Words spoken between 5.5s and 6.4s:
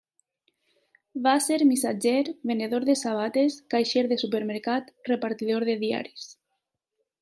de diaris.